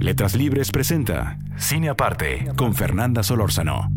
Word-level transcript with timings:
Letras 0.00 0.34
Libres 0.34 0.70
presenta 0.70 1.38
Cine 1.58 1.90
Aparte 1.90 2.50
con 2.56 2.74
Fernanda 2.74 3.22
Solórzano. 3.22 3.92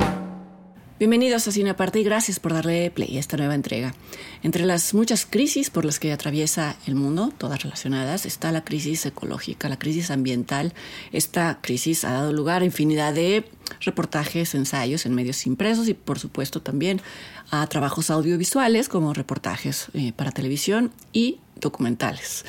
Bienvenidos 0.99 1.47
a 1.47 1.51
Cine 1.53 1.69
Aparte 1.69 2.01
y 2.01 2.03
gracias 2.03 2.41
por 2.41 2.51
darle 2.51 2.91
play 2.91 3.15
a 3.15 3.21
esta 3.21 3.37
nueva 3.37 3.55
entrega. 3.55 3.93
Entre 4.41 4.65
las 4.65 4.93
muchas 4.93 5.25
crisis 5.25 5.69
por 5.69 5.85
las 5.85 5.99
que 5.99 6.11
atraviesa 6.11 6.75
el 6.87 6.95
mundo, 6.95 7.31
todas 7.37 7.63
relacionadas, 7.63 8.25
está 8.25 8.51
la 8.51 8.65
crisis 8.65 9.05
ecológica, 9.05 9.69
la 9.69 9.79
crisis 9.79 10.11
ambiental. 10.11 10.73
Esta 11.13 11.59
crisis 11.61 12.03
ha 12.03 12.11
dado 12.11 12.33
lugar 12.33 12.63
a 12.63 12.65
infinidad 12.65 13.13
de 13.13 13.45
reportajes, 13.79 14.55
ensayos 14.55 15.05
en 15.05 15.15
medios 15.15 15.47
impresos 15.47 15.87
y 15.87 15.93
por 15.93 16.19
supuesto 16.19 16.61
también 16.61 17.01
a 17.49 17.65
trabajos 17.67 18.09
audiovisuales 18.09 18.89
como 18.89 19.13
reportajes 19.13 19.87
eh, 19.93 20.11
para 20.11 20.31
televisión 20.31 20.91
y 21.13 21.39
documentales. 21.55 22.43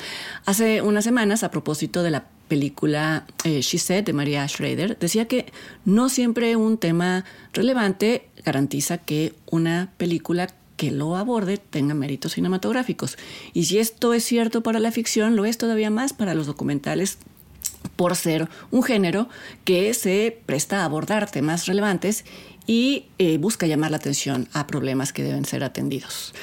Hace 0.45 0.81
unas 0.81 1.05
semanas, 1.05 1.43
a 1.43 1.51
propósito 1.51 2.03
de 2.03 2.11
la 2.11 2.34
película 2.47 3.25
eh, 3.43 3.61
She 3.61 3.77
Said 3.77 4.03
de 4.03 4.13
Maria 4.13 4.47
Schrader, 4.47 4.97
decía 4.99 5.27
que 5.27 5.51
no 5.83 6.09
siempre 6.09 6.55
un 6.55 6.77
tema 6.77 7.25
relevante 7.53 8.29
garantiza 8.43 8.97
que 8.97 9.33
una 9.49 9.91
película 9.97 10.47
que 10.77 10.91
lo 10.91 11.15
aborde 11.15 11.57
tenga 11.57 11.93
méritos 11.93 12.33
cinematográficos. 12.33 13.17
Y 13.53 13.65
si 13.65 13.79
esto 13.79 14.13
es 14.13 14.23
cierto 14.23 14.61
para 14.61 14.79
la 14.79 14.91
ficción, 14.91 15.35
lo 15.35 15.45
es 15.45 15.57
todavía 15.57 15.89
más 15.89 16.13
para 16.13 16.33
los 16.33 16.47
documentales 16.47 17.17
por 17.95 18.15
ser 18.15 18.49
un 18.71 18.83
género 18.83 19.29
que 19.63 19.93
se 19.93 20.37
presta 20.45 20.81
a 20.81 20.85
abordar 20.85 21.29
temas 21.29 21.65
relevantes 21.65 22.25
y 22.67 23.05
eh, 23.19 23.37
busca 23.37 23.67
llamar 23.67 23.91
la 23.91 23.97
atención 23.97 24.47
a 24.53 24.67
problemas 24.67 25.13
que 25.13 25.23
deben 25.23 25.45
ser 25.45 25.63
atendidos. 25.63 26.33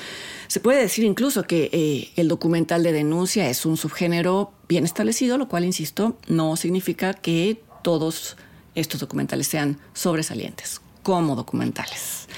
Se 0.53 0.61
puede 0.61 0.83
decir 0.83 1.05
incluso 1.05 1.45
que 1.45 1.71
eh, 1.73 2.11
el 2.17 2.29
documental 2.29 2.83
de 2.83 2.93
denuncia 2.93 3.49
es 3.49 3.65
un 3.65 3.79
subgénero 3.79 4.53
bien 4.69 4.85
establecido, 4.85 5.39
lo 5.39 5.49
cual, 5.49 5.65
insisto, 5.65 6.19
no 6.29 6.57
significa 6.57 7.15
que 7.15 7.63
todos 7.83 8.37
estos 8.75 9.01
documentales 9.01 9.47
sean 9.47 9.79
sobresalientes 9.95 10.83
como 11.03 11.37
documentales. 11.37 12.29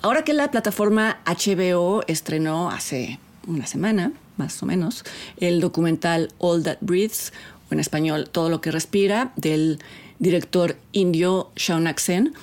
Ahora 0.00 0.24
que 0.24 0.32
la 0.32 0.50
plataforma 0.50 1.20
HBO 1.24 2.02
estrenó 2.08 2.68
hace 2.68 3.20
una 3.46 3.68
semana, 3.68 4.12
más 4.38 4.60
o 4.64 4.66
menos, 4.66 5.04
el 5.36 5.60
documental 5.60 6.32
All 6.38 6.64
That 6.64 6.78
Breathes, 6.80 7.32
o 7.70 7.74
en 7.74 7.78
español 7.78 8.28
Todo 8.28 8.48
lo 8.48 8.60
que 8.60 8.72
respira, 8.72 9.32
del 9.36 9.78
director 10.18 10.76
indio 10.90 11.52
Shaunak 11.54 12.00
Sen, 12.00 12.34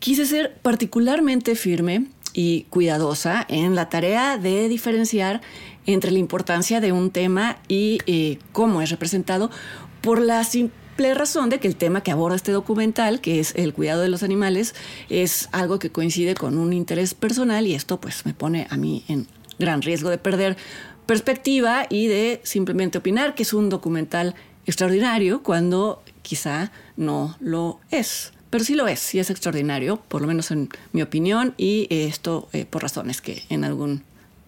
quise 0.00 0.26
ser 0.26 0.58
particularmente 0.62 1.54
firme 1.54 2.06
y 2.36 2.66
cuidadosa 2.68 3.46
en 3.48 3.74
la 3.74 3.88
tarea 3.88 4.36
de 4.36 4.68
diferenciar 4.68 5.40
entre 5.86 6.10
la 6.10 6.18
importancia 6.18 6.82
de 6.82 6.92
un 6.92 7.10
tema 7.10 7.56
y 7.66 7.98
eh, 8.06 8.38
cómo 8.52 8.82
es 8.82 8.90
representado 8.90 9.50
por 10.02 10.20
la 10.20 10.44
simple 10.44 11.14
razón 11.14 11.48
de 11.48 11.58
que 11.58 11.66
el 11.66 11.76
tema 11.76 12.02
que 12.02 12.10
aborda 12.10 12.36
este 12.36 12.52
documental, 12.52 13.22
que 13.22 13.40
es 13.40 13.54
el 13.56 13.72
cuidado 13.72 14.02
de 14.02 14.10
los 14.10 14.22
animales, 14.22 14.74
es 15.08 15.48
algo 15.50 15.78
que 15.78 15.90
coincide 15.90 16.34
con 16.34 16.58
un 16.58 16.74
interés 16.74 17.14
personal 17.14 17.66
y 17.66 17.74
esto 17.74 18.02
pues 18.02 18.26
me 18.26 18.34
pone 18.34 18.66
a 18.68 18.76
mí 18.76 19.02
en 19.08 19.26
gran 19.58 19.80
riesgo 19.80 20.10
de 20.10 20.18
perder 20.18 20.58
perspectiva 21.06 21.86
y 21.88 22.06
de 22.08 22.42
simplemente 22.44 22.98
opinar 22.98 23.34
que 23.34 23.44
es 23.44 23.54
un 23.54 23.70
documental 23.70 24.34
extraordinario 24.66 25.42
cuando 25.42 26.02
quizá 26.20 26.70
no 26.96 27.34
lo 27.40 27.80
es 27.90 28.34
pero 28.50 28.64
sí 28.64 28.74
lo 28.74 28.88
es, 28.88 29.00
sí 29.00 29.18
es 29.18 29.30
extraordinario, 29.30 29.96
por 30.08 30.20
lo 30.20 30.26
menos 30.26 30.50
en 30.50 30.68
mi 30.92 31.02
opinión, 31.02 31.54
y 31.56 31.86
esto 31.90 32.48
eh, 32.52 32.64
por 32.64 32.82
razones 32.82 33.20
que 33.20 33.42
en 33.48 33.64
algún 33.64 34.02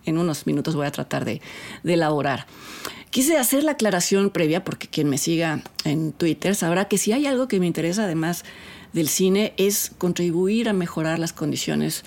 en 0.04 0.16
unos 0.16 0.46
minutos 0.46 0.74
voy 0.74 0.86
a 0.86 0.90
tratar 0.90 1.26
de, 1.26 1.42
de, 1.82 1.94
elaborar. 1.94 2.46
Quise 3.10 3.36
hacer 3.36 3.62
la 3.62 3.72
aclaración 3.72 4.30
previa 4.30 4.64
porque 4.64 4.88
quien 4.88 5.08
me 5.08 5.18
siga 5.18 5.62
en 5.84 6.12
Twitter 6.12 6.54
sabrá 6.54 6.88
que 6.88 6.96
si 6.96 7.12
hay 7.12 7.26
algo 7.26 7.46
que 7.46 7.60
me 7.60 7.66
interesa 7.66 8.04
además 8.04 8.44
del 8.92 9.08
cine 9.08 9.52
es 9.58 9.92
contribuir 9.98 10.68
a 10.68 10.72
mejorar 10.72 11.18
las 11.18 11.34
condiciones 11.34 12.04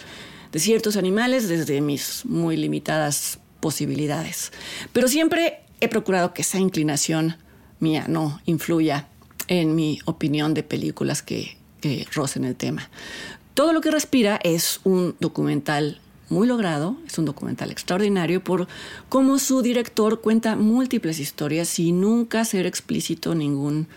de 0.51 0.59
ciertos 0.59 0.97
animales 0.97 1.47
desde 1.47 1.79
mis 1.81 2.25
muy 2.25 2.57
limitadas 2.57 3.39
posibilidades. 3.59 4.51
Pero 4.93 5.07
siempre 5.07 5.59
he 5.79 5.87
procurado 5.87 6.33
que 6.33 6.41
esa 6.41 6.59
inclinación 6.59 7.37
mía 7.79 8.05
no 8.07 8.41
influya 8.45 9.07
en 9.47 9.75
mi 9.75 9.99
opinión 10.05 10.53
de 10.53 10.63
películas 10.63 11.21
que 11.21 11.57
que 11.81 12.07
rocen 12.13 12.45
el 12.45 12.55
tema. 12.55 12.89
Todo 13.53 13.73
lo 13.73 13.81
que 13.81 13.91
respira 13.91 14.39
es 14.43 14.79
un 14.85 15.15
documental 15.19 15.99
muy 16.29 16.47
logrado, 16.47 16.95
es 17.05 17.17
un 17.17 17.25
documental 17.25 17.71
extraordinario 17.71 18.41
por 18.41 18.67
cómo 19.09 19.37
su 19.37 19.61
director 19.61 20.21
cuenta 20.21 20.55
múltiples 20.55 21.19
historias 21.19 21.67
sin 21.67 21.99
nunca 21.99 22.45
ser 22.45 22.65
explícito 22.65 23.35
ningún 23.35 23.87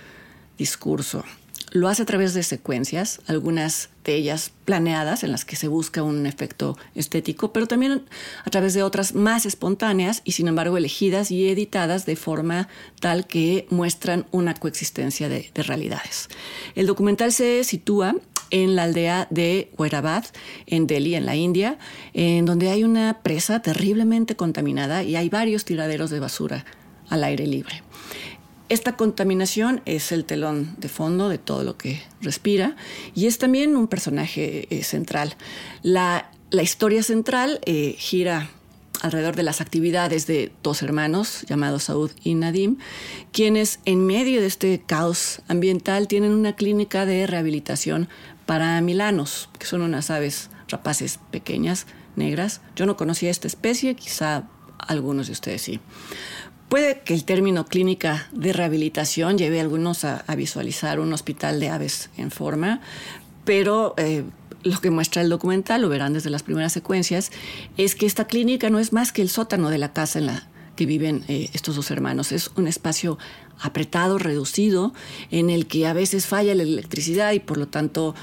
discurso. 0.58 1.24
Lo 1.74 1.88
hace 1.88 2.04
a 2.04 2.06
través 2.06 2.34
de 2.34 2.44
secuencias, 2.44 3.20
algunas 3.26 3.88
de 4.04 4.14
ellas 4.14 4.52
planeadas, 4.64 5.24
en 5.24 5.32
las 5.32 5.44
que 5.44 5.56
se 5.56 5.66
busca 5.66 6.04
un 6.04 6.24
efecto 6.24 6.78
estético, 6.94 7.52
pero 7.52 7.66
también 7.66 8.04
a 8.44 8.50
través 8.50 8.74
de 8.74 8.84
otras 8.84 9.16
más 9.16 9.44
espontáneas 9.44 10.22
y 10.22 10.32
sin 10.32 10.46
embargo 10.46 10.76
elegidas 10.76 11.32
y 11.32 11.48
editadas 11.48 12.06
de 12.06 12.14
forma 12.14 12.68
tal 13.00 13.26
que 13.26 13.66
muestran 13.70 14.24
una 14.30 14.54
coexistencia 14.54 15.28
de, 15.28 15.50
de 15.52 15.62
realidades. 15.64 16.28
El 16.76 16.86
documental 16.86 17.32
se 17.32 17.64
sitúa 17.64 18.14
en 18.52 18.76
la 18.76 18.84
aldea 18.84 19.26
de 19.30 19.72
Wairabad, 19.76 20.26
en 20.66 20.86
Delhi, 20.86 21.16
en 21.16 21.26
la 21.26 21.34
India, 21.34 21.78
en 22.12 22.44
donde 22.44 22.68
hay 22.68 22.84
una 22.84 23.18
presa 23.24 23.62
terriblemente 23.62 24.36
contaminada 24.36 25.02
y 25.02 25.16
hay 25.16 25.28
varios 25.28 25.64
tiraderos 25.64 26.10
de 26.10 26.20
basura 26.20 26.64
al 27.08 27.24
aire 27.24 27.48
libre. 27.48 27.82
Esta 28.74 28.96
contaminación 28.96 29.82
es 29.84 30.10
el 30.10 30.24
telón 30.24 30.74
de 30.78 30.88
fondo 30.88 31.28
de 31.28 31.38
todo 31.38 31.62
lo 31.62 31.78
que 31.78 32.02
respira 32.20 32.74
y 33.14 33.26
es 33.26 33.38
también 33.38 33.76
un 33.76 33.86
personaje 33.86 34.66
eh, 34.68 34.82
central. 34.82 35.36
La, 35.82 36.28
historia 36.50 37.04
central 37.04 37.60
eh, 37.66 37.94
gira 37.96 38.50
alrededor 39.00 39.36
de 39.36 39.44
las 39.44 39.60
actividades 39.60 40.26
de 40.26 40.50
dos 40.64 40.82
hermanos 40.82 41.44
llamados 41.48 41.84
Saud 41.84 42.10
y 42.24 42.34
Nadim, 42.34 42.78
quienes 43.30 43.78
en 43.84 44.04
medio 44.06 44.40
de 44.40 44.48
este 44.48 44.82
caos 44.84 45.40
ambiental 45.46 46.08
tienen 46.08 46.32
una 46.32 46.56
clínica 46.56 47.06
de 47.06 47.28
rehabilitación 47.28 48.08
para 48.44 48.80
milanos, 48.80 49.50
que 49.56 49.66
son 49.66 49.82
unas 49.82 50.10
aves 50.10 50.50
rapaces 50.66 51.20
pequeñas, 51.30 51.86
negras. 52.16 52.60
Yo 52.74 52.86
no 52.86 52.96
conocía 52.96 53.30
esta 53.30 53.46
especie, 53.46 53.94
quizá 53.94 54.48
algunos 54.78 55.28
de 55.28 55.34
ustedes 55.34 55.62
sí. 55.62 55.80
Puede 56.74 57.02
que 57.02 57.14
el 57.14 57.22
término 57.22 57.66
clínica 57.66 58.26
de 58.32 58.52
rehabilitación 58.52 59.38
lleve 59.38 59.60
a 59.60 59.62
algunos 59.62 60.04
a, 60.04 60.24
visualizar 60.34 60.98
un 60.98 61.12
hospital 61.12 61.60
de 61.60 61.68
aves 61.68 62.10
en 62.16 62.32
forma, 62.32 62.80
pero 63.44 63.94
eh, 63.96 64.24
lo 64.64 64.80
que 64.80 64.90
muestra 64.90 65.22
el 65.22 65.28
documental, 65.28 65.82
lo 65.82 65.88
verán 65.88 66.14
desde 66.14 66.30
las 66.30 66.42
primeras 66.42 66.72
secuencias, 66.72 67.30
es 67.76 67.94
que 67.94 68.06
esta 68.06 68.24
clínica 68.24 68.70
no 68.70 68.80
es 68.80 68.92
más 68.92 69.12
que 69.12 69.22
el 69.22 69.28
sótano 69.28 69.70
de 69.70 69.78
la 69.78 69.92
casa 69.92 70.18
en 70.18 70.26
la 70.26 70.48
que 70.74 70.84
viven 70.84 71.24
eh, 71.28 71.48
estos 71.52 71.76
dos 71.76 71.92
hermanos. 71.92 72.32
Es 72.32 72.50
un 72.56 72.66
espacio 72.66 73.18
apretado, 73.60 74.18
reducido, 74.18 74.92
en 75.30 75.50
el 75.50 75.68
que 75.68 75.86
a 75.86 75.92
veces 75.92 76.26
falla 76.26 76.56
la 76.56 76.64
electricidad 76.64 77.30
y 77.34 77.38
por 77.38 77.56
lo 77.56 77.68
tanto 77.68 78.16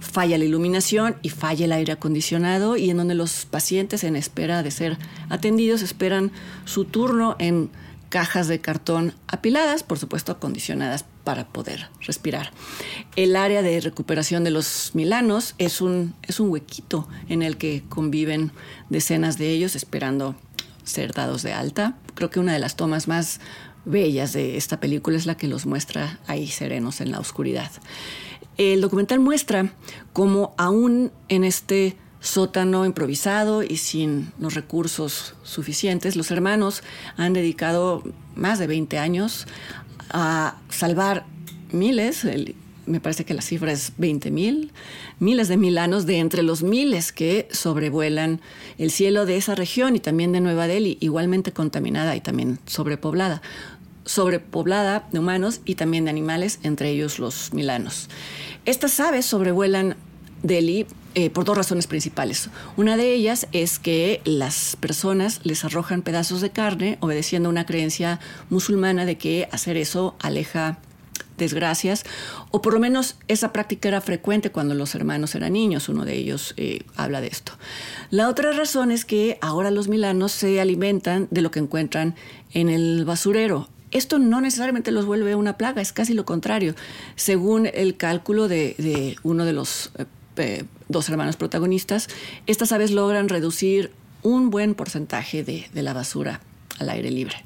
falla 0.00 0.38
la 0.38 0.46
iluminación 0.46 1.16
y 1.20 1.28
falla 1.28 1.66
el 1.66 1.72
aire 1.72 1.92
acondicionado 1.92 2.78
y 2.78 2.88
en 2.88 2.96
donde 2.96 3.14
los 3.14 3.44
pacientes 3.44 4.02
en 4.02 4.16
espera 4.16 4.62
de 4.62 4.70
ser 4.70 4.96
atendidos 5.28 5.82
esperan 5.82 6.32
su 6.64 6.86
turno 6.86 7.36
en 7.38 7.68
cajas 8.08 8.48
de 8.48 8.60
cartón 8.60 9.14
apiladas, 9.26 9.82
por 9.82 9.98
supuesto 9.98 10.32
acondicionadas 10.32 11.04
para 11.24 11.48
poder 11.48 11.88
respirar. 12.00 12.52
El 13.16 13.36
área 13.36 13.62
de 13.62 13.80
recuperación 13.80 14.44
de 14.44 14.50
los 14.50 14.92
milanos 14.94 15.54
es 15.58 15.80
un, 15.80 16.14
es 16.22 16.40
un 16.40 16.50
huequito 16.50 17.08
en 17.28 17.42
el 17.42 17.56
que 17.56 17.82
conviven 17.88 18.52
decenas 18.88 19.38
de 19.38 19.50
ellos 19.50 19.76
esperando 19.76 20.36
ser 20.84 21.12
dados 21.12 21.42
de 21.42 21.52
alta. 21.52 21.96
Creo 22.14 22.30
que 22.30 22.40
una 22.40 22.52
de 22.52 22.58
las 22.58 22.76
tomas 22.76 23.08
más 23.08 23.40
bellas 23.84 24.32
de 24.32 24.56
esta 24.56 24.80
película 24.80 25.16
es 25.16 25.26
la 25.26 25.36
que 25.36 25.48
los 25.48 25.66
muestra 25.66 26.18
ahí 26.26 26.46
serenos 26.46 27.00
en 27.00 27.10
la 27.10 27.20
oscuridad. 27.20 27.70
El 28.56 28.80
documental 28.80 29.20
muestra 29.20 29.72
cómo 30.12 30.54
aún 30.58 31.12
en 31.28 31.44
este 31.44 31.96
sótano 32.20 32.84
improvisado 32.84 33.62
y 33.62 33.76
sin 33.76 34.32
los 34.38 34.54
recursos 34.54 35.34
suficientes, 35.42 36.16
los 36.16 36.30
hermanos 36.30 36.82
han 37.16 37.32
dedicado 37.32 38.02
más 38.34 38.58
de 38.58 38.66
20 38.66 38.98
años 38.98 39.46
a 40.10 40.56
salvar 40.68 41.26
miles, 41.70 42.24
me 42.86 43.00
parece 43.00 43.24
que 43.24 43.34
la 43.34 43.42
cifra 43.42 43.70
es 43.70 43.92
20 43.98 44.30
mil, 44.30 44.72
miles 45.20 45.48
de 45.48 45.56
milanos 45.56 46.06
de 46.06 46.18
entre 46.18 46.42
los 46.42 46.62
miles 46.62 47.12
que 47.12 47.46
sobrevuelan 47.50 48.40
el 48.78 48.90
cielo 48.90 49.26
de 49.26 49.36
esa 49.36 49.54
región 49.54 49.94
y 49.94 50.00
también 50.00 50.32
de 50.32 50.40
Nueva 50.40 50.66
Delhi, 50.66 50.96
igualmente 51.00 51.52
contaminada 51.52 52.16
y 52.16 52.20
también 52.20 52.58
sobrepoblada. 52.66 53.42
Sobrepoblada 54.04 55.06
de 55.12 55.18
humanos 55.18 55.60
y 55.66 55.74
también 55.74 56.04
de 56.04 56.10
animales, 56.10 56.60
entre 56.62 56.90
ellos 56.90 57.18
los 57.18 57.52
milanos. 57.52 58.08
Estas 58.64 58.98
aves 59.00 59.26
sobrevuelan 59.26 59.96
Delhi 60.42 60.86
eh, 61.14 61.30
por 61.30 61.44
dos 61.44 61.56
razones 61.56 61.86
principales. 61.86 62.50
Una 62.76 62.96
de 62.96 63.12
ellas 63.12 63.48
es 63.52 63.78
que 63.78 64.20
las 64.24 64.76
personas 64.76 65.40
les 65.44 65.64
arrojan 65.64 66.02
pedazos 66.02 66.40
de 66.40 66.50
carne 66.50 66.98
obedeciendo 67.00 67.48
a 67.48 67.50
una 67.50 67.66
creencia 67.66 68.20
musulmana 68.50 69.04
de 69.04 69.18
que 69.18 69.48
hacer 69.50 69.76
eso 69.76 70.14
aleja 70.20 70.78
desgracias, 71.38 72.04
o 72.50 72.60
por 72.60 72.74
lo 72.74 72.80
menos 72.80 73.16
esa 73.28 73.52
práctica 73.52 73.88
era 73.88 74.00
frecuente 74.00 74.50
cuando 74.50 74.74
los 74.74 74.94
hermanos 74.94 75.34
eran 75.34 75.54
niños, 75.54 75.88
uno 75.88 76.04
de 76.04 76.14
ellos 76.14 76.52
eh, 76.56 76.80
habla 76.96 77.20
de 77.20 77.28
esto. 77.28 77.52
La 78.10 78.28
otra 78.28 78.52
razón 78.52 78.90
es 78.90 79.04
que 79.04 79.38
ahora 79.40 79.70
los 79.70 79.88
milanos 79.88 80.32
se 80.32 80.60
alimentan 80.60 81.28
de 81.30 81.40
lo 81.40 81.50
que 81.50 81.60
encuentran 81.60 82.14
en 82.52 82.68
el 82.68 83.04
basurero. 83.04 83.68
Esto 83.90 84.18
no 84.18 84.42
necesariamente 84.42 84.90
los 84.90 85.06
vuelve 85.06 85.34
una 85.34 85.56
plaga, 85.56 85.80
es 85.80 85.92
casi 85.92 86.12
lo 86.12 86.26
contrario. 86.26 86.74
Según 87.16 87.66
el 87.72 87.96
cálculo 87.96 88.46
de, 88.46 89.16
uno 89.22 89.46
de 89.46 89.54
los 89.54 89.92
eh, 90.38 90.64
dos 90.88 91.08
hermanos 91.08 91.36
protagonistas, 91.36 92.08
estas 92.46 92.72
aves 92.72 92.90
logran 92.90 93.28
reducir 93.28 93.92
un 94.22 94.50
buen 94.50 94.74
porcentaje 94.74 95.44
de, 95.44 95.68
de 95.72 95.82
la 95.82 95.92
basura 95.92 96.40
al 96.78 96.90
aire 96.90 97.10
libre. 97.10 97.36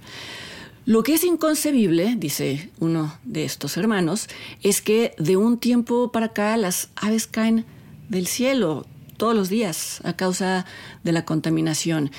Lo 0.84 1.04
que 1.04 1.14
es 1.14 1.22
inconcebible, 1.22 2.14
dice 2.16 2.70
uno 2.80 3.16
de 3.22 3.44
estos 3.44 3.76
hermanos, 3.76 4.28
es 4.62 4.82
que 4.82 5.14
de 5.16 5.36
un 5.36 5.58
tiempo 5.58 6.10
para 6.10 6.26
acá 6.26 6.56
las 6.56 6.88
aves 6.96 7.28
caen 7.28 7.64
del 8.08 8.26
cielo 8.26 8.86
todos 9.16 9.36
los 9.36 9.48
días 9.48 10.00
a 10.02 10.14
causa 10.14 10.66
de 11.04 11.12
la 11.12 11.24
contaminación. 11.24 12.10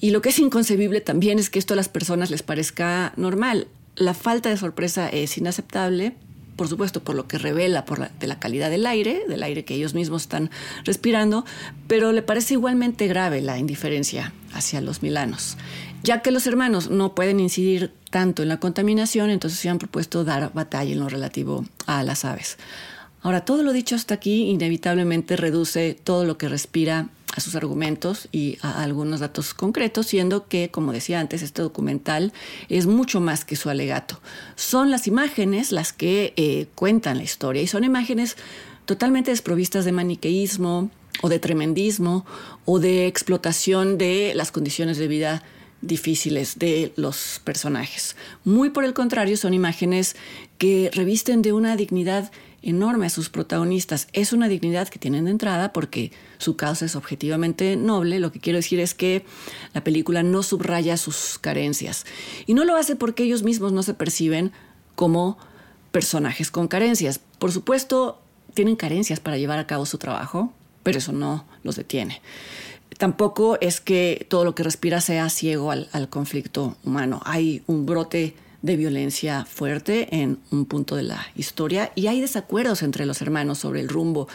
Y 0.00 0.12
lo 0.12 0.22
que 0.22 0.30
es 0.30 0.38
inconcebible 0.38 1.02
también 1.02 1.38
es 1.38 1.50
que 1.50 1.58
esto 1.58 1.74
a 1.74 1.76
las 1.76 1.90
personas 1.90 2.30
les 2.30 2.42
parezca 2.42 3.12
normal. 3.16 3.68
La 3.94 4.14
falta 4.14 4.48
de 4.48 4.56
sorpresa 4.56 5.08
es 5.10 5.36
inaceptable, 5.36 6.14
por 6.56 6.68
supuesto, 6.68 7.02
por 7.02 7.14
lo 7.14 7.28
que 7.28 7.38
revela 7.38 7.84
de 8.18 8.26
la 8.26 8.38
calidad 8.38 8.70
del 8.70 8.86
aire, 8.86 9.22
del 9.28 9.42
aire 9.42 9.64
que 9.64 9.74
ellos 9.74 9.94
mismos 9.94 10.22
están 10.22 10.50
respirando, 10.84 11.44
pero 11.86 12.12
le 12.12 12.22
parece 12.22 12.54
igualmente 12.54 13.06
grave 13.06 13.40
la 13.42 13.58
indiferencia 13.58 14.32
hacia 14.52 14.80
los 14.80 15.02
milanos. 15.02 15.56
Ya 16.02 16.22
que 16.22 16.30
los 16.30 16.46
hermanos 16.46 16.90
no 16.90 17.14
pueden 17.14 17.40
incidir 17.40 17.92
tanto 18.10 18.42
en 18.42 18.48
la 18.48 18.60
contaminación, 18.60 19.30
entonces 19.30 19.58
se 19.58 19.68
han 19.68 19.78
propuesto 19.78 20.24
dar 20.24 20.52
batalla 20.52 20.92
en 20.92 21.00
lo 21.00 21.08
relativo 21.08 21.64
a 21.86 22.02
las 22.02 22.24
aves. 22.24 22.58
Ahora, 23.22 23.44
todo 23.44 23.62
lo 23.62 23.72
dicho 23.72 23.96
hasta 23.96 24.14
aquí 24.14 24.50
inevitablemente 24.50 25.36
reduce 25.36 25.94
todo 25.94 26.24
lo 26.24 26.38
que 26.38 26.48
respira 26.48 27.08
a 27.36 27.40
sus 27.40 27.54
argumentos 27.54 28.28
y 28.32 28.58
a 28.62 28.82
algunos 28.82 29.20
datos 29.20 29.52
concretos, 29.52 30.06
siendo 30.06 30.48
que, 30.48 30.70
como 30.70 30.92
decía 30.92 31.20
antes, 31.20 31.42
este 31.42 31.62
documental 31.62 32.32
es 32.68 32.86
mucho 32.86 33.20
más 33.20 33.44
que 33.44 33.56
su 33.56 33.68
alegato. 33.68 34.20
Son 34.56 34.90
las 34.90 35.06
imágenes 35.06 35.70
las 35.70 35.92
que 35.92 36.32
eh, 36.36 36.66
cuentan 36.74 37.18
la 37.18 37.24
historia 37.24 37.62
y 37.62 37.66
son 37.66 37.84
imágenes 37.84 38.36
totalmente 38.86 39.30
desprovistas 39.30 39.84
de 39.84 39.92
maniqueísmo 39.92 40.90
o 41.22 41.28
de 41.28 41.38
tremendismo 41.38 42.24
o 42.64 42.78
de 42.78 43.06
explotación 43.06 43.98
de 43.98 44.32
las 44.34 44.50
condiciones 44.50 44.96
de 44.96 45.08
vida 45.08 45.42
difíciles 45.82 46.58
de 46.58 46.92
los 46.96 47.40
personajes. 47.44 48.16
Muy 48.44 48.70
por 48.70 48.84
el 48.84 48.94
contrario, 48.94 49.36
son 49.36 49.52
imágenes 49.52 50.16
que 50.56 50.90
revisten 50.94 51.42
de 51.42 51.52
una 51.52 51.76
dignidad 51.76 52.32
enorme 52.66 53.06
a 53.06 53.10
sus 53.10 53.30
protagonistas. 53.30 54.08
Es 54.12 54.32
una 54.32 54.48
dignidad 54.48 54.88
que 54.88 54.98
tienen 54.98 55.26
de 55.26 55.30
entrada 55.30 55.72
porque 55.72 56.10
su 56.38 56.56
causa 56.56 56.84
es 56.84 56.96
objetivamente 56.96 57.76
noble. 57.76 58.18
Lo 58.18 58.32
que 58.32 58.40
quiero 58.40 58.58
decir 58.58 58.80
es 58.80 58.92
que 58.92 59.24
la 59.72 59.84
película 59.84 60.22
no 60.24 60.42
subraya 60.42 60.96
sus 60.96 61.38
carencias. 61.38 62.04
Y 62.44 62.54
no 62.54 62.64
lo 62.64 62.76
hace 62.76 62.96
porque 62.96 63.22
ellos 63.22 63.44
mismos 63.44 63.72
no 63.72 63.82
se 63.84 63.94
perciben 63.94 64.52
como 64.96 65.38
personajes 65.92 66.50
con 66.50 66.66
carencias. 66.66 67.20
Por 67.38 67.52
supuesto, 67.52 68.20
tienen 68.54 68.74
carencias 68.74 69.20
para 69.20 69.38
llevar 69.38 69.60
a 69.60 69.66
cabo 69.68 69.86
su 69.86 69.98
trabajo, 69.98 70.52
pero 70.82 70.98
eso 70.98 71.12
no 71.12 71.46
los 71.62 71.76
detiene. 71.76 72.20
Tampoco 72.98 73.58
es 73.60 73.80
que 73.80 74.26
todo 74.28 74.44
lo 74.44 74.54
que 74.54 74.64
respira 74.64 75.00
sea 75.00 75.28
ciego 75.28 75.70
al, 75.70 75.88
al 75.92 76.08
conflicto 76.08 76.76
humano. 76.82 77.20
Hay 77.24 77.62
un 77.66 77.86
brote 77.86 78.34
de 78.62 78.76
violencia 78.76 79.44
fuerte 79.44 80.08
en 80.16 80.38
un 80.50 80.66
punto 80.66 80.96
de 80.96 81.02
la 81.02 81.26
historia 81.36 81.92
y 81.94 82.06
hay 82.06 82.20
desacuerdos 82.20 82.82
entre 82.82 83.06
los 83.06 83.22
hermanos 83.22 83.58
sobre 83.58 83.80
el 83.80 83.88
rumbo 83.88 84.28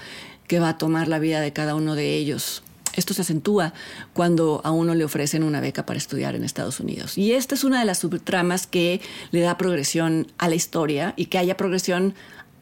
que 0.48 0.60
va 0.60 0.70
a 0.70 0.78
tomar 0.78 1.08
la 1.08 1.20
vida 1.20 1.40
de 1.40 1.54
cada 1.54 1.76
uno 1.76 1.96
de 1.96 2.16
ellos. 2.16 2.64
Esto 2.94 3.14
se 3.14 3.22
acentúa 3.22 3.74
cuando 4.14 4.62
a 4.64 4.72
uno 4.72 4.96
le 4.96 5.06
ofrecen 5.06 5.44
una 5.44 5.62
beca 5.62 5.86
para 5.86 5.98
estudiar 5.98 6.36
en 6.36 6.44
Estados 6.44 6.80
Unidos. 6.80 7.18
Y 7.18 7.34
esta 7.34 7.56
es 7.56 7.64
una 7.64 7.80
de 7.80 7.86
las 7.86 8.00
subtramas 8.00 8.68
que 8.68 9.02
le 9.32 9.42
da 9.42 9.58
progresión 9.58 10.28
a 10.38 10.50
la 10.50 10.56
historia 10.56 11.14
y 11.16 11.28
que 11.28 11.38
haya 11.38 11.56
progresión 11.56 12.14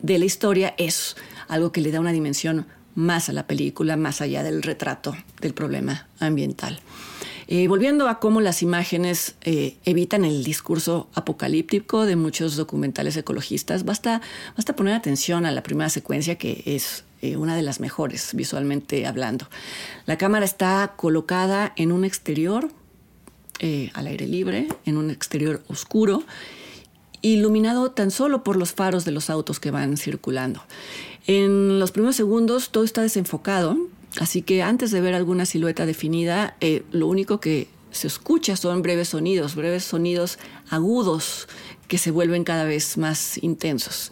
de 0.02 0.20
la 0.20 0.26
historia 0.26 0.76
es 0.78 1.16
algo 1.48 1.72
que 1.72 1.82
le 1.82 1.92
da 1.92 2.00
una 2.00 2.12
dimensión 2.12 2.68
más 2.96 3.30
a 3.30 3.34
la 3.34 3.48
película, 3.48 3.98
más 3.98 4.22
allá 4.22 4.44
del 4.44 4.62
retrato 4.62 5.16
del 5.42 5.54
problema 5.54 6.08
ambiental. 6.20 6.80
Eh, 7.52 7.68
volviendo 7.68 8.08
a 8.08 8.20
cómo 8.20 8.42
las 8.42 8.62
imágenes 8.62 9.34
eh, 9.42 9.76
evitan 9.84 10.24
el 10.24 10.44
discurso 10.44 11.10
apocalíptico 11.16 12.06
de 12.06 12.16
muchos 12.16 12.56
documentales 12.56 13.18
ecologistas, 13.18 13.86
basta, 13.86 14.22
basta 14.56 14.76
poner 14.76 14.94
atención 14.94 15.48
a 15.48 15.52
la 15.52 15.64
primera 15.64 15.90
secuencia 15.90 16.38
que 16.38 16.62
es 16.68 17.06
eh, 17.24 17.38
una 17.38 17.56
de 17.56 17.64
las 17.64 17.80
mejores 17.80 18.36
visualmente 18.36 19.08
hablando. 19.08 19.50
La 20.06 20.16
cámara 20.20 20.46
está 20.46 20.94
colocada 20.96 21.74
en 21.76 21.92
un 21.92 22.06
exterior 22.06 22.70
al 23.94 24.08
aire 24.08 24.26
libre, 24.26 24.68
en 24.86 24.96
un 24.96 25.10
exterior 25.10 25.62
oscuro, 25.68 26.24
iluminado 27.22 27.92
tan 27.92 28.10
solo 28.10 28.42
por 28.42 28.56
los 28.56 28.72
faros 28.72 29.04
de 29.04 29.12
los 29.12 29.30
autos 29.30 29.60
que 29.60 29.70
van 29.70 29.98
circulando. 29.98 30.64
En 31.28 31.78
los 31.78 31.92
primeros 31.92 32.16
segundos 32.16 32.70
todo 32.70 32.86
está 32.86 33.02
desenfocado, 33.02 33.76
Así 34.20 34.42
que 34.42 34.62
antes 34.62 34.92
de 34.92 35.00
ver 35.00 35.14
alguna 35.16 35.46
silueta 35.46 35.86
definida, 35.86 36.58
eh, 36.60 36.84
lo 36.92 37.08
único 37.08 37.40
que 37.40 37.70
se 37.90 38.08
escucha 38.08 38.58
son 38.58 38.82
breves 38.82 39.10
sonidos, 39.10 39.56
breves 39.56 39.86
sonidos 39.86 40.38
agudos 40.70 41.48
que 41.88 41.98
se 41.98 42.12
vuelven 42.12 42.44
cada 42.44 42.66
vez 42.66 42.98
más 42.98 43.42
intensos. 43.42 44.12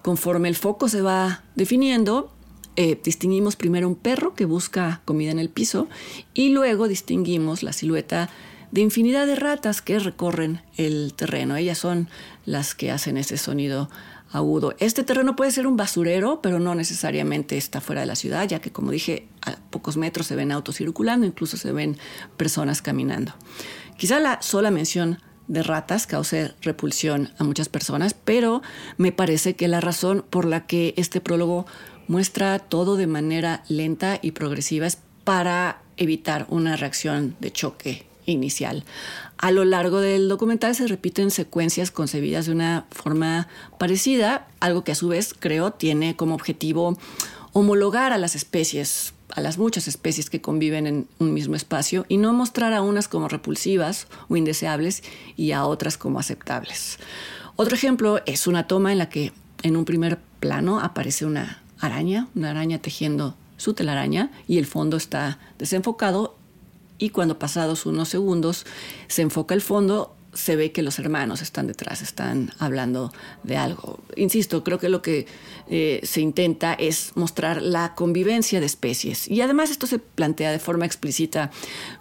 Conforme 0.00 0.48
el 0.48 0.56
foco 0.56 0.88
se 0.88 1.02
va 1.02 1.44
definiendo, 1.54 2.32
eh, 2.76 2.98
distinguimos 3.04 3.54
primero 3.54 3.86
un 3.86 3.94
perro 3.94 4.34
que 4.34 4.46
busca 4.46 5.02
comida 5.04 5.30
en 5.30 5.38
el 5.38 5.50
piso 5.50 5.86
y 6.32 6.48
luego 6.48 6.88
distinguimos 6.88 7.62
la 7.62 7.74
silueta 7.74 8.30
de 8.70 8.80
infinidad 8.80 9.26
de 9.26 9.36
ratas 9.36 9.82
que 9.82 9.98
recorren 9.98 10.62
el 10.78 11.12
terreno. 11.14 11.56
Ellas 11.56 11.76
son 11.76 12.08
las 12.46 12.74
que 12.74 12.90
hacen 12.90 13.18
ese 13.18 13.36
sonido 13.36 13.90
agudo. 14.32 14.74
Este 14.78 15.04
terreno 15.04 15.36
puede 15.36 15.50
ser 15.50 15.66
un 15.66 15.76
basurero, 15.76 16.40
pero 16.42 16.58
no 16.58 16.74
necesariamente 16.74 17.56
está 17.56 17.80
fuera 17.80 18.00
de 18.00 18.06
la 18.06 18.16
ciudad, 18.16 18.48
ya 18.48 18.60
que 18.60 18.72
como 18.72 18.90
dije, 18.90 19.28
a 19.42 19.56
pocos 19.70 19.96
metros 19.96 20.26
se 20.26 20.36
ven 20.36 20.52
autos 20.52 20.76
circulando, 20.76 21.26
incluso 21.26 21.56
se 21.56 21.72
ven 21.72 21.98
personas 22.36 22.82
caminando. 22.82 23.32
Quizá 23.96 24.18
la 24.20 24.40
sola 24.42 24.70
mención 24.70 25.18
de 25.48 25.62
ratas 25.62 26.06
cause 26.06 26.54
repulsión 26.62 27.30
a 27.38 27.44
muchas 27.44 27.68
personas, 27.68 28.14
pero 28.14 28.62
me 28.96 29.12
parece 29.12 29.54
que 29.54 29.68
la 29.68 29.80
razón 29.80 30.24
por 30.28 30.46
la 30.46 30.66
que 30.66 30.94
este 30.96 31.20
prólogo 31.20 31.66
muestra 32.08 32.58
todo 32.58 32.96
de 32.96 33.06
manera 33.06 33.64
lenta 33.68 34.18
y 34.22 34.32
progresiva 34.32 34.86
es 34.86 34.98
para 35.24 35.82
evitar 35.96 36.46
una 36.48 36.76
reacción 36.76 37.36
de 37.40 37.52
choque 37.52 38.11
inicial. 38.26 38.84
A 39.38 39.50
lo 39.50 39.64
largo 39.64 40.00
del 40.00 40.28
documental 40.28 40.74
se 40.74 40.86
repiten 40.86 41.30
secuencias 41.30 41.90
concebidas 41.90 42.46
de 42.46 42.52
una 42.52 42.86
forma 42.90 43.48
parecida, 43.78 44.48
algo 44.60 44.84
que 44.84 44.92
a 44.92 44.96
su 44.96 45.08
vez 45.08 45.34
creo 45.38 45.72
tiene 45.72 46.16
como 46.16 46.34
objetivo 46.34 46.98
homologar 47.52 48.12
a 48.12 48.18
las 48.18 48.34
especies, 48.34 49.14
a 49.30 49.40
las 49.40 49.58
muchas 49.58 49.88
especies 49.88 50.30
que 50.30 50.40
conviven 50.40 50.86
en 50.86 51.08
un 51.18 51.34
mismo 51.34 51.54
espacio 51.54 52.06
y 52.08 52.16
no 52.16 52.32
mostrar 52.32 52.72
a 52.72 52.82
unas 52.82 53.08
como 53.08 53.28
repulsivas 53.28 54.06
o 54.28 54.36
indeseables 54.36 55.02
y 55.36 55.52
a 55.52 55.64
otras 55.64 55.98
como 55.98 56.18
aceptables. 56.18 56.98
Otro 57.56 57.74
ejemplo 57.74 58.20
es 58.26 58.46
una 58.46 58.66
toma 58.66 58.92
en 58.92 58.98
la 58.98 59.08
que 59.08 59.32
en 59.62 59.76
un 59.76 59.84
primer 59.84 60.18
plano 60.40 60.80
aparece 60.80 61.26
una 61.26 61.62
araña, 61.78 62.28
una 62.34 62.50
araña 62.50 62.78
tejiendo 62.78 63.36
su 63.56 63.74
telaraña 63.74 64.30
y 64.48 64.58
el 64.58 64.66
fondo 64.66 64.96
está 64.96 65.38
desenfocado 65.58 66.36
y 67.02 67.10
cuando 67.10 67.36
pasados 67.36 67.84
unos 67.84 68.08
segundos 68.08 68.64
se 69.08 69.22
enfoca 69.22 69.54
el 69.54 69.60
fondo, 69.60 70.14
se 70.34 70.54
ve 70.54 70.70
que 70.70 70.82
los 70.82 71.00
hermanos 71.00 71.42
están 71.42 71.66
detrás, 71.66 72.00
están 72.00 72.52
hablando 72.60 73.12
de 73.42 73.56
algo. 73.56 73.98
Insisto, 74.14 74.62
creo 74.62 74.78
que 74.78 74.88
lo 74.88 75.02
que 75.02 75.26
eh, 75.68 75.98
se 76.04 76.20
intenta 76.20 76.74
es 76.74 77.10
mostrar 77.16 77.60
la 77.60 77.96
convivencia 77.96 78.60
de 78.60 78.66
especies. 78.66 79.26
Y 79.28 79.40
además 79.40 79.72
esto 79.72 79.88
se 79.88 79.98
plantea 79.98 80.52
de 80.52 80.60
forma 80.60 80.86
explícita 80.86 81.50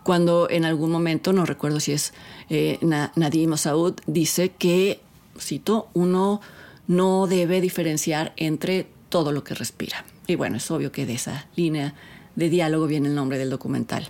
cuando 0.04 0.48
en 0.52 0.66
algún 0.66 0.92
momento, 0.92 1.34
no 1.34 1.48
recuerdo 1.48 1.80
si 1.80 1.94
es 1.94 2.14
eh, 2.52 2.78
Nadim 3.16 3.58
Saud, 3.58 3.96
dice 4.06 4.52
que, 4.52 5.00
cito, 5.40 5.90
uno 5.94 6.42
no 6.88 7.26
debe 7.26 7.60
diferenciar 7.60 8.34
entre 8.38 8.86
todo 9.10 9.32
lo 9.32 9.44
que 9.44 9.56
respira. 9.56 10.06
Y 10.28 10.36
bueno, 10.36 10.58
es 10.58 10.70
obvio 10.70 10.92
que 10.92 11.08
de 11.08 11.16
esa 11.16 11.48
línea 11.56 11.96
de 12.36 12.50
diálogo 12.50 12.86
viene 12.86 13.08
el 13.08 13.16
nombre 13.16 13.40
del 13.40 13.50
documental. 13.50 14.08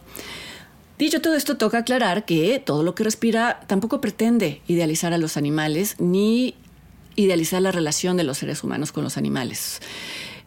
Dicho 1.01 1.20
todo 1.20 1.34
esto, 1.34 1.58
toca 1.58 1.79
aclarar 1.79 2.25
que 2.25 2.62
todo 2.63 2.84
lo 2.84 2.93
que 2.93 3.03
respira 3.03 3.62
tampoco 3.65 4.00
pretende 4.01 4.62
idealizar 4.67 5.13
a 5.13 5.17
los 5.17 5.36
animales 5.36 5.96
ni 5.98 6.53
idealizar 7.15 7.60
la 7.60 7.72
relación 7.72 8.17
de 8.17 8.24
los 8.24 8.38
seres 8.38 8.63
humanos 8.63 8.91
con 8.91 9.03
los 9.03 9.17
animales. 9.17 9.81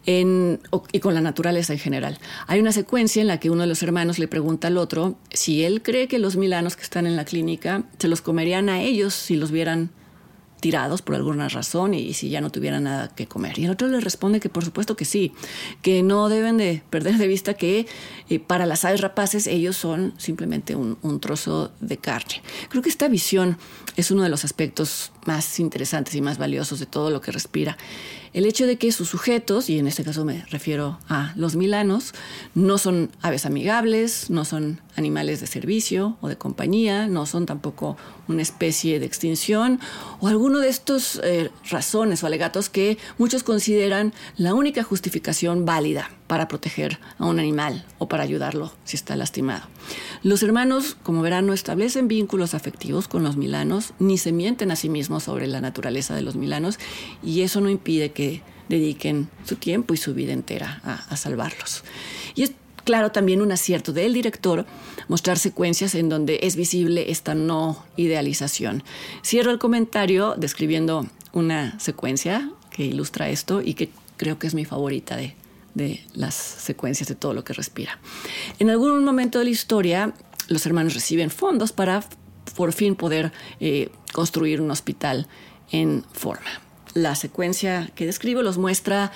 y 0.05 0.99
con 1.01 1.13
la 1.13 1.19
naturaleza 1.19 1.73
en 1.73 1.79
general. 1.79 2.19
Hay 2.47 2.61
una 2.61 2.71
secuencia 2.71 3.21
en 3.21 3.27
la 3.27 3.41
que 3.41 3.49
uno 3.49 3.63
de 3.63 3.67
los 3.67 3.83
hermanos 3.83 4.17
le 4.17 4.29
pregunta 4.29 4.69
al 4.69 4.77
otro 4.77 5.17
si 5.33 5.65
él 5.65 5.81
cree 5.81 6.07
que 6.07 6.19
los 6.19 6.37
milanos 6.37 6.77
que 6.77 6.83
están 6.83 7.05
en 7.05 7.17
la 7.17 7.25
clínica 7.25 7.83
se 7.97 8.07
los 8.07 8.21
comerían 8.21 8.69
a 8.69 8.81
ellos 8.81 9.13
si 9.13 9.35
los 9.35 9.51
vieran 9.51 9.89
tirados 10.65 11.03
por 11.03 11.13
alguna 11.13 11.47
razón 11.47 11.93
y, 11.93 12.15
si 12.15 12.29
ya 12.29 12.41
no 12.41 12.49
tuvieran 12.49 12.85
nada 12.85 13.09
que 13.09 13.27
comer. 13.27 13.59
Y 13.59 13.65
el 13.65 13.69
otro 13.69 13.87
le 13.87 13.99
responde 13.99 14.39
que 14.39 14.49
por 14.49 14.65
supuesto 14.65 14.95
que 14.95 15.05
sí, 15.05 15.31
que 15.83 16.01
no 16.01 16.27
deben 16.27 16.57
de 16.57 16.81
perder 16.89 17.19
de 17.19 17.27
vista 17.27 17.53
que 17.53 17.85
eh, 18.31 18.39
para 18.39 18.65
las 18.65 18.83
aves 18.83 19.01
rapaces 19.01 19.45
ellos 19.45 19.77
son 19.77 20.15
simplemente 20.17 20.75
un, 20.75 20.97
un 21.03 21.19
trozo 21.19 21.71
de 21.81 21.97
carne. 21.97 22.41
Creo 22.69 22.81
que 22.81 22.89
esta 22.89 23.07
visión 23.07 23.59
es 23.95 24.09
uno 24.09 24.23
de 24.23 24.29
los 24.29 24.43
aspectos 24.43 25.11
más 25.25 25.59
interesantes 25.59 26.15
y 26.15 26.21
más 26.21 26.37
valiosos 26.37 26.79
de 26.79 26.85
todo 26.85 27.09
lo 27.09 27.21
que 27.21 27.31
respira 27.31 27.77
el 28.35 28.45
hecho 28.45 28.67
de 28.67 28.75
que 28.75 28.91
sus 28.91 29.07
sujetos, 29.07 29.69
y 29.69 29.79
en 29.79 29.87
este 29.87 30.03
caso 30.03 30.25
me 30.25 30.43
refiero 30.49 30.99
a 31.07 31.31
los 31.37 31.55
milanos, 31.55 32.13
no 32.53 32.77
son 32.77 33.09
aves 33.21 33.45
amigables, 33.45 34.29
no 34.29 34.43
son 34.43 34.81
animales 34.97 35.39
de 35.39 35.47
servicio 35.47 36.17
o 36.19 36.27
de 36.27 36.37
compañía, 36.37 37.07
no 37.07 37.25
son 37.27 37.45
tampoco 37.45 37.95
una 38.27 38.41
especie 38.41 38.99
de 38.99 39.05
extinción 39.05 39.79
o 40.19 40.27
alguno 40.27 40.59
de 40.59 40.67
estos 40.67 41.21
eh, 41.23 41.49
razones 41.69 42.23
o 42.23 42.27
alegatos 42.27 42.67
que 42.67 42.97
muchos 43.17 43.43
consideran 43.43 44.13
la 44.35 44.53
única 44.53 44.83
justificación 44.83 45.63
válida 45.63 46.09
para 46.27 46.49
proteger 46.49 46.99
a 47.17 47.25
un 47.25 47.39
animal 47.39 47.85
o 47.99 48.09
para 48.09 48.23
ayudarlo 48.23 48.73
si 48.83 48.97
está 48.97 49.15
lastimado. 49.15 49.67
Los 50.23 50.43
hermanos, 50.43 50.97
como 51.03 51.21
verán, 51.21 51.45
no 51.45 51.53
establecen 51.53 52.09
vínculos 52.09 52.53
afectivos 52.53 53.07
con 53.07 53.23
los 53.23 53.37
milanos 53.37 53.93
ni 53.99 54.17
se 54.17 54.33
mienten 54.33 54.71
a 54.71 54.75
sí 54.75 54.89
mismos 54.89 55.14
sobre 55.19 55.47
la 55.47 55.61
naturaleza 55.61 56.15
de 56.15 56.21
los 56.21 56.35
milanos 56.35 56.79
y 57.23 57.41
eso 57.41 57.61
no 57.61 57.69
impide 57.69 58.11
que 58.11 58.41
dediquen 58.69 59.29
su 59.45 59.55
tiempo 59.55 59.93
y 59.93 59.97
su 59.97 60.13
vida 60.13 60.33
entera 60.33 60.81
a, 60.83 61.15
salvarlos. 61.17 61.83
Y 62.35 62.43
es 62.43 62.51
claro 62.83 63.11
también 63.11 63.41
un 63.41 63.51
acierto 63.51 63.93
del 63.93 64.13
director 64.13 64.65
mostrar 65.07 65.37
secuencias 65.37 65.95
en 65.95 66.09
donde 66.09 66.39
es 66.43 66.55
visible 66.55 67.11
esta 67.11 67.35
no 67.35 67.83
idealización. 67.95 68.83
Cierro 69.23 69.51
el 69.51 69.59
comentario 69.59 70.35
describiendo 70.37 71.07
una 71.33 71.79
secuencia 71.79 72.51
que 72.71 72.85
ilustra 72.85 73.29
esto 73.29 73.61
y 73.61 73.73
que 73.75 73.89
creo 74.17 74.39
que 74.39 74.47
es 74.47 74.53
mi 74.53 74.65
favorita 74.65 75.15
de, 75.15 75.35
de 75.73 76.03
las 76.13 76.33
secuencias 76.33 77.07
de 77.07 77.15
todo 77.15 77.33
lo 77.33 77.43
que 77.43 77.53
respira. 77.53 77.99
En 78.59 78.69
algún 78.69 79.03
momento 79.03 79.39
de 79.39 79.45
la 79.45 79.51
historia, 79.51 80.13
los 80.47 80.65
hermanos 80.65 80.93
reciben 80.93 81.29
fondos 81.29 81.71
para 81.71 82.03
por 82.55 82.73
fin 82.73 82.95
poder 82.95 83.31
eh, 83.59 83.89
construir 84.15 84.61
un 84.61 84.71
hospital 84.71 85.27
en 85.71 86.05
forma. 86.13 86.61
La 86.93 87.15
secuencia 87.15 87.91
que 87.95 88.05
describo 88.05 88.41
los 88.41 88.57
muestra 88.57 89.11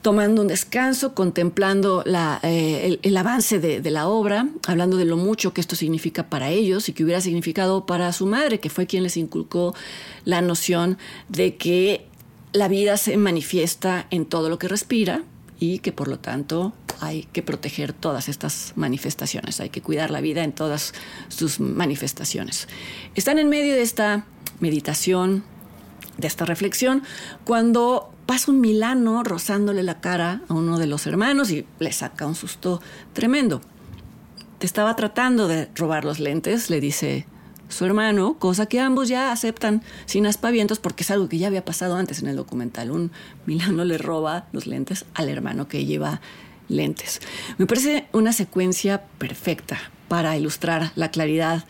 tomando 0.00 0.42
un 0.42 0.46
descanso, 0.46 1.12
contemplando 1.12 2.04
eh, 2.44 3.00
el, 3.02 3.16
avance 3.16 3.58
de, 3.58 3.80
de, 3.80 3.90
la 3.90 4.06
obra, 4.06 4.46
hablando 4.68 4.96
de 4.96 5.06
lo 5.06 5.16
mucho 5.16 5.52
que 5.52 5.60
esto 5.60 5.74
significa 5.74 6.30
para 6.30 6.50
ellos 6.50 6.88
y 6.88 6.92
que 6.92 7.02
hubiera 7.02 7.20
significado 7.20 7.84
para 7.84 8.12
su 8.12 8.26
madre, 8.26 8.60
que 8.60 8.70
fue 8.70 8.86
quien 8.86 9.02
les 9.02 9.16
inculcó 9.16 9.74
la 10.24 10.40
noción 10.40 10.98
de 11.28 11.56
que 11.56 12.06
la 12.52 12.68
vida 12.68 12.96
se 12.98 13.16
manifiesta 13.16 14.06
en 14.10 14.24
todo 14.26 14.48
lo 14.48 14.58
que 14.60 14.68
respira, 14.68 15.24
y 15.62 15.78
que 15.78 15.92
por 15.92 16.08
lo 16.08 16.18
tanto 16.18 16.72
hay 17.00 17.22
que 17.32 17.40
proteger 17.40 17.92
todas 17.92 18.28
estas 18.28 18.72
manifestaciones, 18.74 19.60
hay 19.60 19.70
que 19.70 19.80
cuidar 19.80 20.10
la 20.10 20.20
vida 20.20 20.42
en 20.42 20.50
todas 20.50 20.92
sus 21.28 21.60
manifestaciones. 21.60 22.66
Están 23.14 23.38
en 23.38 23.48
medio 23.48 23.72
de 23.72 23.82
esta 23.82 24.26
meditación, 24.58 25.44
de 26.18 26.26
esta 26.26 26.46
reflexión, 26.46 27.04
cuando 27.44 28.12
pasa 28.26 28.50
un 28.50 28.60
milano 28.60 29.22
rozándole 29.22 29.84
la 29.84 30.00
cara 30.00 30.42
a 30.48 30.54
uno 30.54 30.80
de 30.80 30.88
los 30.88 31.06
hermanos 31.06 31.52
y 31.52 31.64
le 31.78 31.92
saca 31.92 32.26
un 32.26 32.34
susto 32.34 32.82
tremendo. 33.12 33.60
Te 34.58 34.66
estaba 34.66 34.96
tratando 34.96 35.46
de 35.46 35.68
robar 35.76 36.04
los 36.04 36.18
lentes, 36.18 36.70
le 36.70 36.80
dice 36.80 37.24
su 37.72 37.84
hermano, 37.84 38.38
cosa 38.38 38.66
que 38.66 38.80
ambos 38.80 39.08
ya 39.08 39.32
aceptan 39.32 39.82
sin 40.06 40.26
aspavientos 40.26 40.78
porque 40.78 41.02
es 41.02 41.10
algo 41.10 41.28
que 41.28 41.38
ya 41.38 41.48
había 41.48 41.64
pasado 41.64 41.96
antes 41.96 42.20
en 42.20 42.28
el 42.28 42.36
documental. 42.36 42.90
Un 42.90 43.10
Milano 43.46 43.84
le 43.84 43.98
roba 43.98 44.46
los 44.52 44.66
lentes 44.66 45.04
al 45.14 45.28
hermano 45.28 45.68
que 45.68 45.84
lleva 45.84 46.20
lentes. 46.68 47.20
Me 47.58 47.66
parece 47.66 48.06
una 48.12 48.32
secuencia 48.32 49.02
perfecta 49.18 49.78
para 50.08 50.36
ilustrar 50.36 50.92
la 50.94 51.10
claridad 51.10 51.64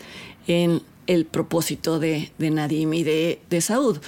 en 0.46 0.82
el 1.06 1.26
propósito 1.26 1.98
de, 1.98 2.32
Nadim 2.38 2.92
y 2.94 3.02
de, 3.02 3.40
de 3.48 3.60
Saud. 3.60 3.98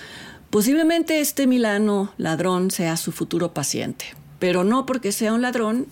Posiblemente 0.50 1.20
este 1.20 1.46
Milano 1.46 2.12
ladrón 2.16 2.70
sea 2.70 2.96
su 2.96 3.12
futuro 3.12 3.52
paciente, 3.52 4.06
pero 4.38 4.64
no 4.64 4.86
porque 4.86 5.12
sea 5.12 5.34
un 5.34 5.42
ladrón, 5.42 5.86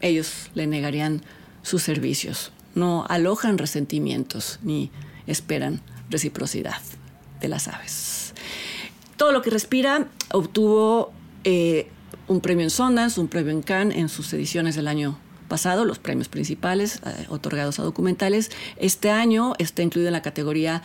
ellos 0.00 0.50
le 0.54 0.66
negarían 0.66 1.22
sus 1.62 1.82
servicios. 1.82 2.52
No 2.74 3.06
alojan 3.08 3.58
resentimientos 3.58 4.58
ni 4.62 4.90
esperan 5.26 5.80
reciprocidad 6.10 6.80
de 7.40 7.48
las 7.48 7.68
aves. 7.68 8.34
Todo 9.16 9.32
lo 9.32 9.42
que 9.42 9.50
respira 9.50 10.08
obtuvo 10.32 11.12
eh, 11.44 11.88
un 12.28 12.40
premio 12.40 12.64
en 12.64 12.70
Sundance, 12.70 13.20
un 13.20 13.28
premio 13.28 13.52
en 13.52 13.62
Cannes 13.62 13.96
en 13.96 14.08
sus 14.08 14.32
ediciones 14.32 14.76
del 14.76 14.88
año 14.88 15.18
pasado, 15.46 15.84
los 15.84 15.98
premios 15.98 16.28
principales 16.28 17.00
eh, 17.06 17.26
otorgados 17.28 17.78
a 17.78 17.82
documentales. 17.82 18.50
Este 18.76 19.10
año 19.10 19.54
está 19.58 19.82
incluido 19.82 20.08
en 20.08 20.12
la 20.12 20.22
categoría 20.22 20.82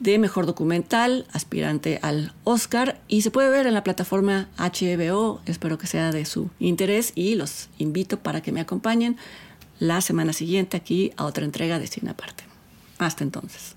de 0.00 0.18
mejor 0.18 0.46
documental, 0.46 1.26
aspirante 1.32 1.98
al 2.02 2.32
Oscar, 2.44 3.00
y 3.08 3.22
se 3.22 3.30
puede 3.30 3.50
ver 3.50 3.66
en 3.66 3.74
la 3.74 3.84
plataforma 3.84 4.48
HBO. 4.56 5.40
Espero 5.46 5.78
que 5.78 5.86
sea 5.86 6.10
de 6.10 6.24
su 6.24 6.50
interés 6.58 7.12
y 7.14 7.34
los 7.34 7.68
invito 7.78 8.18
para 8.18 8.40
que 8.40 8.52
me 8.52 8.60
acompañen 8.60 9.16
la 9.78 10.00
semana 10.00 10.32
siguiente 10.32 10.76
aquí 10.76 11.12
a 11.16 11.24
otra 11.24 11.44
entrega 11.44 11.78
de 11.78 11.86
Cine 11.86 12.10
Aparte. 12.10 12.44
Hasta 12.98 13.24
entonces. 13.24 13.76